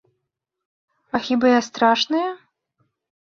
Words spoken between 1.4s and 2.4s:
я страшная?